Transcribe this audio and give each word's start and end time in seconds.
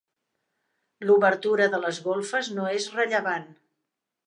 L’obertura 1.09 1.67
de 1.75 1.81
les 1.85 2.01
golfes 2.09 2.51
no 2.57 2.67
és 2.81 2.91
rellevant. 2.97 3.49